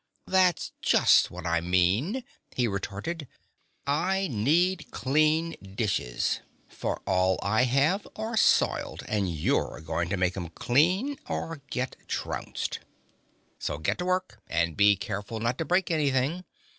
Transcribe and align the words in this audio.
"That's 0.25 0.71
just 0.81 1.29
what 1.29 1.45
I 1.45 1.61
mean," 1.61 2.23
he 2.55 2.67
retorted. 2.67 3.27
"I 3.85 4.27
need 4.31 4.89
clean 4.89 5.55
dishes, 5.75 6.39
for 6.67 7.03
all 7.05 7.37
I 7.43 7.65
have 7.65 8.07
are 8.15 8.35
soiled, 8.35 9.03
and 9.07 9.29
you're 9.29 9.79
going 9.81 10.09
to 10.09 10.17
make 10.17 10.35
'em 10.35 10.49
clean 10.49 11.19
or 11.29 11.61
get 11.69 11.95
trounced. 12.07 12.79
So 13.59 13.77
get 13.77 13.99
to 13.99 14.05
work 14.05 14.41
and 14.47 14.75
be 14.75 14.95
careful 14.95 15.39
not 15.39 15.59
to 15.59 15.65
break 15.65 15.91
anything. 15.91 16.45